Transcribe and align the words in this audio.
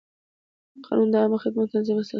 قانون 0.85 1.07
د 1.13 1.15
عامه 1.21 1.37
خدمت 1.43 1.65
د 1.67 1.71
تنظیم 1.73 1.95
اساسي 1.97 1.99
وسیله 1.99 2.07
ده. 2.07 2.09